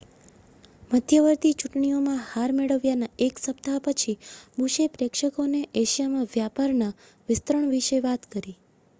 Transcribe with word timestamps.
મધ્યવર્તી 0.91 1.49
ચૂંટણીઓમાં 1.55 2.21
હાર 2.29 2.53
મેળવ્યાના 2.55 3.09
એક 3.25 3.41
સપ્તાહ 3.41 3.75
પછી 3.83 4.15
બુશે 4.55 4.87
પ્રેક્ષકોને 4.95 5.61
એશિયામાં 5.81 6.31
વ્યાપારના 6.31 6.89
વિસ્તરણ 7.29 7.69
વિશે 7.75 8.01
વાત 8.07 8.27
કરી 8.33 8.55